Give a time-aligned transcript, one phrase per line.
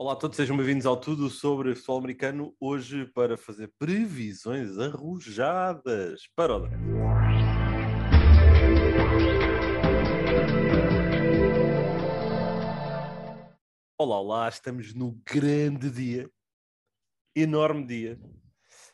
[0.00, 6.22] Olá a todos, sejam bem-vindos ao Tudo sobre Futebol Americano, hoje para fazer previsões arrojadas
[6.36, 6.84] para o draft.
[13.98, 16.30] Olá, olá, estamos no grande dia,
[17.34, 18.20] enorme dia.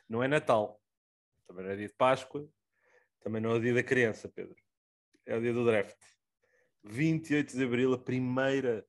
[0.08, 0.80] Não é Natal,
[1.46, 2.48] também não é dia de Páscoa,
[3.20, 4.56] também não é o dia da criança, Pedro.
[5.26, 5.98] É o dia do draft.
[6.82, 8.86] 28 de Abril, a primeira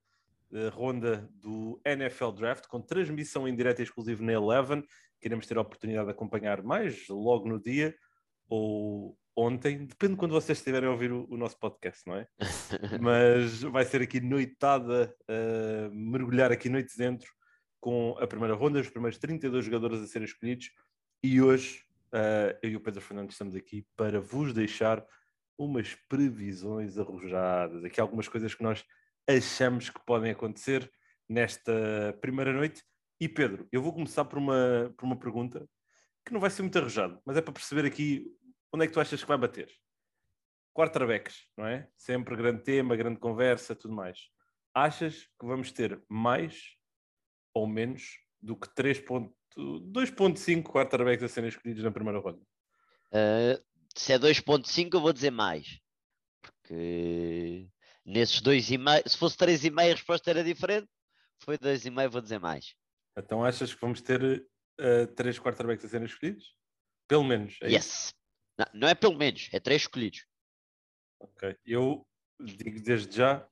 [0.71, 4.83] ronda do NFL Draft, com transmissão em direto e exclusivo na Eleven.
[5.19, 7.95] Queremos ter a oportunidade de acompanhar mais logo no dia
[8.47, 12.27] ou ontem, depende de quando vocês estiverem a ouvir o, o nosso podcast, não é?
[13.01, 17.29] Mas vai ser aqui noitada, uh, mergulhar aqui noite dentro
[17.81, 20.71] com a primeira ronda, os primeiros 32 jogadores a serem escolhidos.
[21.21, 25.05] E hoje, uh, eu e o Pedro Fernandes estamos aqui para vos deixar
[25.57, 28.83] umas previsões arrojadas, aqui algumas coisas que nós
[29.27, 30.91] achamos que podem acontecer
[31.27, 32.83] nesta primeira noite.
[33.19, 35.67] E Pedro, eu vou começar por uma, por uma pergunta
[36.25, 38.25] que não vai ser muito arrojado, mas é para perceber aqui
[38.73, 39.71] onde é que tu achas que vai bater.
[40.73, 41.87] Quarterbacks, não é?
[41.95, 44.19] Sempre grande tema, grande conversa, tudo mais.
[44.73, 46.75] Achas que vamos ter mais
[47.53, 52.41] ou menos do que 2.5 quarterbacks a serem escolhidos na primeira ronda?
[53.11, 53.63] Uh,
[53.95, 55.79] se é 2.5 eu vou dizer mais.
[56.41, 57.69] Porque
[58.05, 60.87] nesses 2,5, se fosse 3,5 a resposta era diferente.
[61.39, 62.75] Foi 2,5, vou dizer mais.
[63.17, 64.47] Então achas que vamos ter
[64.79, 66.55] uh, 3 quarterbacks a serem escolhidos?
[67.07, 67.57] Pelo menos.
[67.61, 68.13] É yes.
[68.57, 70.25] Não, não é pelo menos, é 3 escolhidos.
[71.19, 71.57] Ok.
[71.65, 72.05] Eu
[72.39, 73.47] digo desde já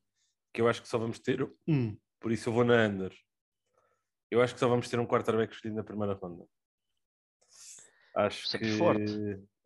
[0.54, 1.98] que eu acho que só vamos ter um.
[2.20, 3.14] Por isso eu vou na under.
[4.32, 6.46] Eu acho que só vamos ter um quarterback escolhido na primeira ronda.
[8.16, 9.14] Acho Sempre que forte.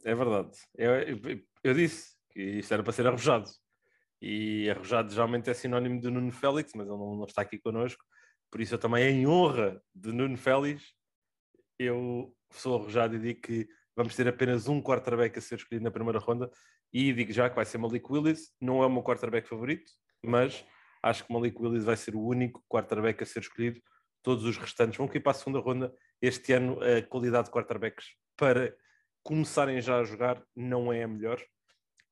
[0.06, 0.58] é verdade.
[0.76, 3.50] Eu, eu, eu, disse que isto era para ser arrojado.
[4.22, 8.04] E arrojado geralmente é sinónimo de Nuno Félix, mas ele não, não está aqui connosco.
[8.52, 10.94] Por isso eu também, em honra de Nuno Félix,
[11.78, 15.92] eu sou arrojado e digo que vamos ter apenas um quarterback a ser escolhido na
[15.92, 16.50] primeira ronda.
[16.94, 18.54] E digo já que vai ser Malik Willis.
[18.60, 19.92] Não é o meu quarterback favorito,
[20.24, 20.66] mas
[21.04, 23.82] acho que Malik Willis vai ser o único quarterback a ser escolhido.
[24.24, 25.94] Todos os restantes vão cair para a segunda ronda.
[26.22, 28.76] Este ano, a qualidade de quarterbacks para
[29.24, 31.42] começarem já a jogar não é a melhor.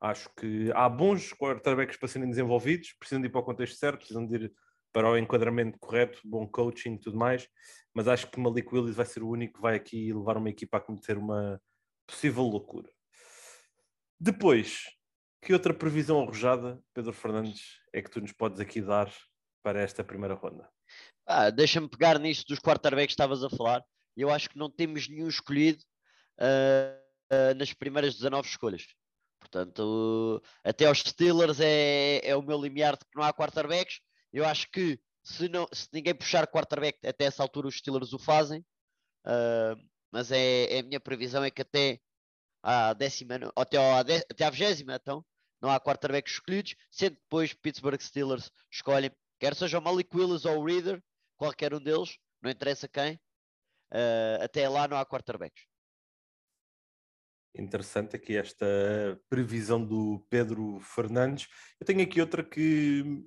[0.05, 3.97] Acho que há bons quarterbacks para serem desenvolvidos, precisam de ir para o contexto certo,
[3.97, 4.53] precisam de ir
[4.93, 7.49] para o enquadramento correto, bom coaching e tudo mais,
[7.91, 10.77] mas acho que Malik Willis vai ser o único que vai aqui levar uma equipa
[10.77, 11.59] a cometer uma
[12.05, 12.87] possível loucura.
[14.19, 14.83] Depois,
[15.41, 19.11] que outra previsão arrojada, Pedro Fernandes, é que tu nos podes aqui dar
[19.63, 20.69] para esta primeira ronda?
[21.25, 23.83] Ah, Deixa-me pegar nisso dos quarterbacks que estavas a falar.
[24.15, 25.83] Eu acho que não temos nenhum escolhido
[26.39, 28.85] uh, uh, nas primeiras 19 escolhas.
[29.45, 34.01] Portanto, até aos Steelers é, é o meu limiar de que não há quarterbacks.
[34.33, 38.19] Eu acho que se, não, se ninguém puxar quarterback até essa altura, os Steelers o
[38.19, 38.65] fazem.
[39.25, 39.77] Uh,
[40.11, 41.99] mas é, é, a minha previsão é que até
[42.63, 45.23] à décima, até, à, até à vigésima, então,
[45.61, 50.59] não há quarterbacks escolhidos, sendo depois Pittsburgh Steelers escolhem, quer seja o Malik Willis ou
[50.59, 51.03] o Reader,
[51.37, 53.15] qualquer um deles, não interessa quem,
[53.91, 55.65] uh, até lá não há quarterbacks
[57.57, 58.65] interessante aqui esta
[59.29, 61.47] previsão do Pedro Fernandes.
[61.79, 63.23] Eu tenho aqui outra que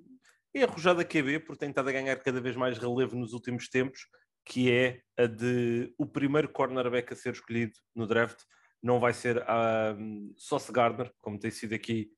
[0.55, 4.07] é arrojada QB, porque tem estado a ganhar cada vez mais relevo nos últimos tempos,
[4.45, 8.39] que é a de o primeiro cornerback a ser escolhido no draft
[8.83, 12.11] não vai ser a um, Sauce Gardner, como tem sido aqui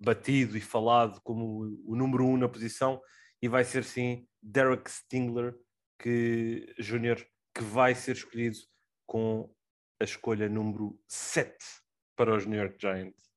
[0.00, 3.00] batido e falado como o número um na posição,
[3.40, 5.54] e vai ser sim Derek Stingler,
[5.98, 7.24] que Júnior,
[7.54, 8.58] que vai ser escolhido
[9.06, 9.52] com
[10.00, 11.56] a escolha número 7
[12.16, 13.28] para os New York Giants.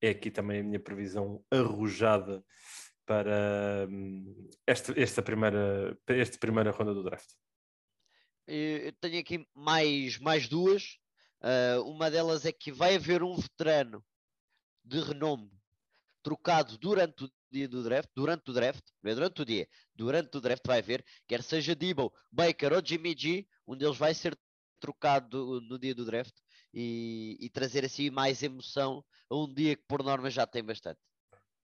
[0.00, 2.44] É aqui também a minha previsão arrojada
[3.06, 7.28] para hum, esta, esta, primeira, esta primeira ronda do draft.
[8.46, 10.98] Eu tenho aqui mais, mais duas.
[11.40, 14.04] Uh, uma delas é que vai haver um veterano
[14.84, 15.50] de renome
[16.22, 20.40] trocado durante o dia do draft, durante o draft, é durante o dia, durante o
[20.40, 24.36] draft vai haver, quer seja Debo, Baker ou Jimmy G, um deles vai ser
[24.84, 26.34] trocado no dia do draft
[26.74, 31.00] e, e, trazer assim mais emoção a um dia que por norma já tem bastante.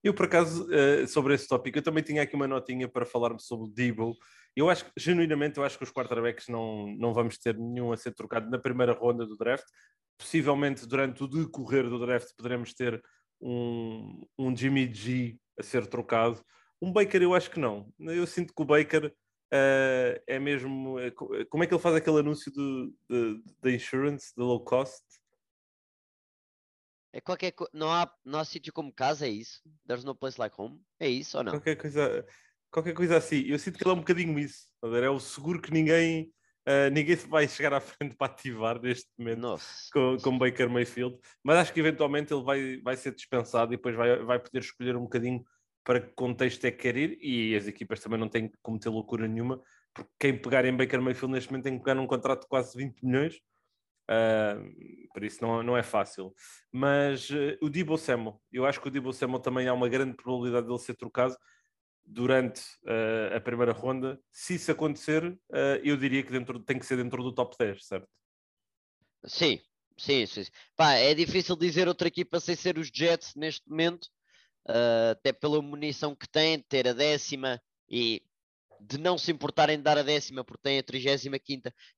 [0.03, 3.45] Eu, por acaso, eh, sobre esse tópico, eu também tinha aqui uma notinha para falarmos
[3.45, 4.17] sobre o Debo.
[4.55, 7.97] Eu acho que, genuinamente, eu acho que os quarterbacks não, não vamos ter nenhum a
[7.97, 9.65] ser trocado na primeira ronda do draft.
[10.17, 12.99] Possivelmente, durante o decorrer do draft, poderemos ter
[13.39, 16.43] um, um Jimmy G a ser trocado.
[16.81, 17.93] Um Baker, eu acho que não.
[17.99, 19.13] Eu sinto que o Baker
[19.51, 20.99] uh, é mesmo.
[20.99, 22.51] Eh, eh, como é que ele faz aquele anúncio
[23.61, 25.03] da insurance, da low cost?
[27.13, 29.61] É qualquer Não há, não há sítio como casa, é isso?
[29.85, 30.81] There's no place like home?
[30.99, 31.51] É isso ou não?
[31.51, 32.25] Qualquer coisa.
[32.71, 33.41] qualquer coisa assim.
[33.41, 34.67] Eu sinto que ele é um bocadinho isso.
[34.81, 36.31] É o seguro que ninguém,
[36.65, 39.59] uh, ninguém vai chegar à frente para ativar neste momento
[39.91, 41.19] com, com Baker Mayfield.
[41.43, 44.95] Mas acho que eventualmente ele vai, vai ser dispensado e depois vai, vai poder escolher
[44.95, 45.43] um bocadinho
[45.83, 47.17] para que contexto é que quer ir.
[47.21, 49.61] E as equipas também não têm que cometer loucura nenhuma,
[49.93, 52.77] porque quem pegar em Baker Mayfield neste momento tem que pegar num contrato de quase
[52.77, 53.35] 20 milhões.
[54.09, 56.33] Uh, por isso não, não é fácil.
[56.71, 60.15] Mas uh, o Debo Samuel, eu acho que o Debo Samuel também há uma grande
[60.15, 61.35] probabilidade dele ser trocado
[62.05, 64.19] durante uh, a primeira ronda.
[64.31, 67.85] Se isso acontecer, uh, eu diria que dentro, tem que ser dentro do top 10,
[67.85, 68.07] certo?
[69.25, 69.61] Sim,
[69.97, 70.43] sim, sim.
[70.75, 74.09] Pá, é difícil dizer outra equipa sem ser os Jets neste momento,
[74.69, 78.21] uh, até pela munição que tem, ter a décima e
[78.79, 81.35] de não se importarem de dar a décima, porque tem a 35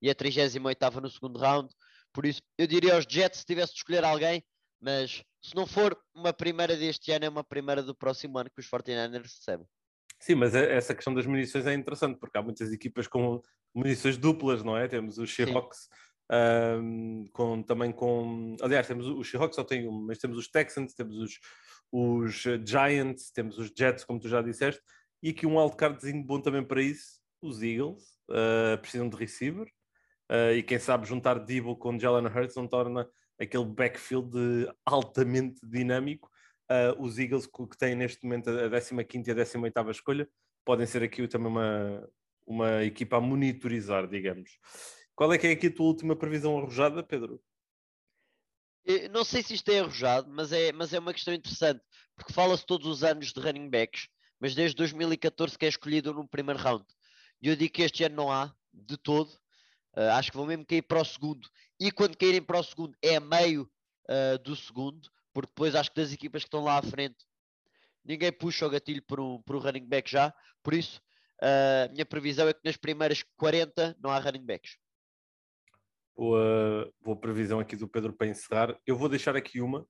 [0.01, 1.74] e a 38 no segundo round.
[2.12, 4.44] Por isso, eu diria aos Jets se tivesse de escolher alguém,
[4.81, 8.60] mas se não for uma primeira deste ano, é uma primeira do próximo ano que
[8.60, 9.68] os 49ers recebem.
[10.19, 13.42] Sim, mas é, essa questão das munições é interessante, porque há muitas equipas com
[13.74, 14.88] munições duplas, não é?
[14.88, 15.89] Temos os Seahawks,
[16.31, 18.56] um, com, também com.
[18.62, 21.39] Aliás, temos os Seahawks só tem um, mas temos os Texans, temos os,
[21.94, 24.81] os Giants, temos os Jets, como tu já disseste,
[25.22, 29.68] e aqui um wildcardzinho bom também para isso, os Eagles, uh, precisam de receiver,
[30.31, 33.07] uh, e quem sabe juntar Debo com Jalen Hurts não torna
[33.40, 34.31] aquele backfield
[34.84, 36.30] altamente dinâmico
[36.72, 40.28] uh, os Eagles que têm neste momento a 15 e a 18 escolha
[40.66, 42.10] podem ser aqui também uma,
[42.48, 44.57] uma equipa a monitorizar, digamos.
[45.16, 47.40] Qual é que é aqui a tua última previsão arrojada, Pedro?
[48.85, 51.81] Eu não sei se isto é arrojado, mas é, mas é uma questão interessante,
[52.15, 54.07] porque fala-se todos os anos de running backs,
[54.39, 56.85] mas desde 2014 que é escolhido no primeiro round.
[57.41, 59.30] E eu digo que este ano não há, de todo.
[59.95, 61.47] Uh, acho que vão mesmo cair para o segundo.
[61.80, 63.69] E quando caírem para o segundo, é a meio
[64.09, 67.25] uh, do segundo porque depois acho que das equipas que estão lá à frente
[68.06, 71.01] ninguém puxa o gatilho para um, para um running back já, por isso
[71.41, 74.77] a minha previsão é que nas primeiras 40 não há running backs.
[76.15, 78.80] Boa, boa previsão aqui do Pedro para encerrar.
[78.86, 79.81] Eu vou deixar aqui uma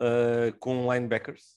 [0.00, 1.56] uh, com linebackers.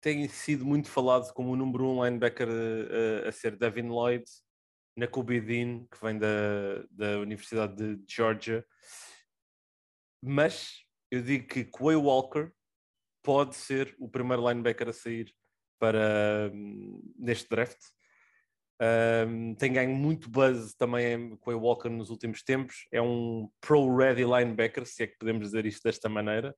[0.00, 4.24] Tem sido muito falado como o número um linebacker uh, a ser Devin Lloyd,
[4.96, 8.66] na Dean, que vem da, da Universidade de Georgia.
[10.20, 12.50] Mas eu digo que Quay Walker
[13.22, 15.32] pode ser o primeiro linebacker a sair
[15.78, 17.78] para um, neste draft.
[18.82, 22.86] Um, tem ganho muito buzz também com o Walker nos últimos tempos.
[22.90, 26.54] É um pro-ready linebacker, se é que podemos dizer isto desta maneira,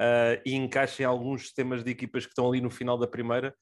[0.00, 3.54] uh, e encaixa em alguns sistemas de equipas que estão ali no final da primeira.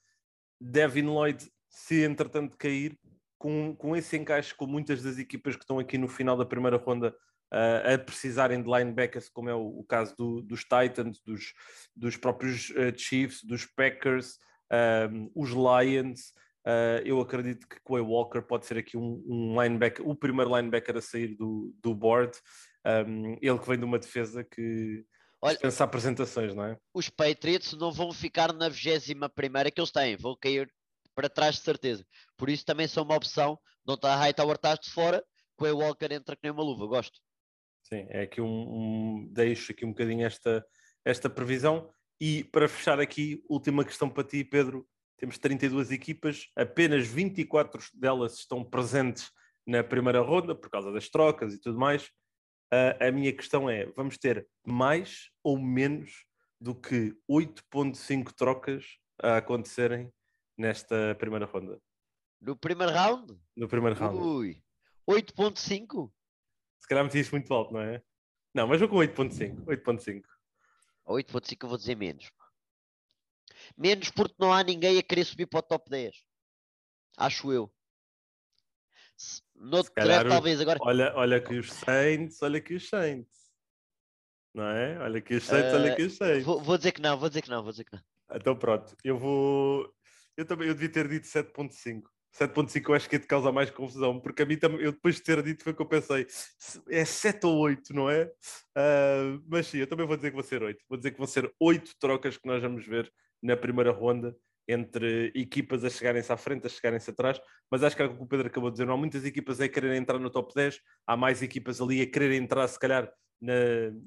[0.61, 2.99] Devin Lloyd, se entretanto cair,
[3.39, 6.77] com, com esse encaixe com muitas das equipas que estão aqui no final da primeira
[6.77, 7.13] ronda
[7.53, 11.55] uh, a precisarem de linebackers, como é o, o caso do, dos Titans, dos,
[11.97, 14.37] dos próprios uh, Chiefs, dos Packers,
[15.11, 16.33] um, os Lions.
[16.65, 20.97] Uh, eu acredito que Quay Walker pode ser aqui um, um, linebacker, o primeiro linebacker
[20.97, 22.39] a sair do, do board.
[22.87, 25.05] Um, ele que vem de uma defesa que
[25.41, 26.79] Olha, dispensa apresentações, não é?
[26.95, 30.73] Os Patriots não vão ficar na 21 primeira que eles têm, vão cair
[31.15, 32.07] para trás de certeza.
[32.37, 33.59] Por isso também são uma opção.
[33.85, 35.23] Não está a Hightower, estás de fora.
[35.59, 37.21] Quay Walker entra que nem uma luva, gosto.
[37.83, 40.65] Sim, é aqui um, um, deixo aqui um bocadinho esta,
[41.05, 41.91] esta previsão.
[42.21, 44.87] E para fechar aqui, última questão para ti, Pedro.
[45.19, 49.31] Temos 32 equipas, apenas 24 delas estão presentes
[49.67, 52.07] na primeira ronda por causa das trocas e tudo mais.
[52.73, 56.25] Uh, a minha questão é: vamos ter mais ou menos
[56.61, 60.13] do que 8,5 trocas a acontecerem
[60.57, 61.81] nesta primeira ronda?
[62.41, 63.39] No primeiro round?
[63.57, 64.19] No primeiro round.
[64.19, 64.63] Ui,
[65.09, 66.11] 8,5?
[66.81, 68.03] Se calhar meti muito alto, não é?
[68.55, 69.65] Não, mas vou com 8.5.
[69.65, 70.23] 8.5.
[71.07, 72.31] 8.5 eu vou dizer menos.
[73.77, 76.15] Menos porque não há ninguém a querer subir para o top 10.
[77.17, 77.73] Acho eu.
[79.55, 80.79] No calhar, talvez agora.
[80.83, 83.53] Olha, olha que os Saints, olha que os Saints.
[84.55, 84.99] Não é?
[84.99, 86.45] Olha que os Saints, uh, olha que os Saints.
[86.45, 88.03] Vou, vou, dizer que não, vou dizer que não, vou dizer que não.
[88.35, 89.89] Então pronto, eu vou.
[90.37, 92.03] Eu também eu devia ter dito 7.5.
[92.33, 95.17] 7.5 eu acho que é de causar mais confusão, porque a mim também, eu depois
[95.17, 96.27] de ter dito foi que eu pensei,
[96.89, 98.25] é 7 ou 8, não é?
[98.25, 100.83] Uh, mas sim, eu também vou dizer que vão ser 8.
[100.89, 104.37] Vou dizer que vão ser 8 trocas que nós vamos ver na primeira ronda
[104.69, 108.23] entre equipas a chegarem-se à frente, a chegarem-se atrás, mas acho que é o que
[108.23, 110.81] o Pedro acabou de dizer, não há muitas equipas a quererem entrar no top 10,
[111.07, 113.55] há mais equipas ali a quererem entrar, se calhar, na,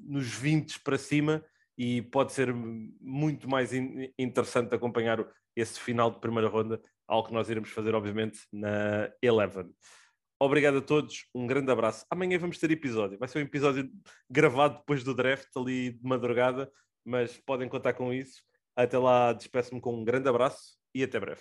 [0.04, 1.44] nos 20 para cima,
[1.76, 7.34] e pode ser muito mais in, interessante acompanhar esse final de primeira ronda algo que
[7.34, 9.70] nós iremos fazer, obviamente, na Eleven.
[10.40, 12.04] Obrigado a todos, um grande abraço.
[12.10, 13.18] Amanhã vamos ter episódio.
[13.18, 13.90] Vai ser um episódio
[14.28, 16.70] gravado depois do draft, ali de madrugada,
[17.04, 18.42] mas podem contar com isso.
[18.76, 21.40] Até lá, despeço-me com um grande abraço e até breve.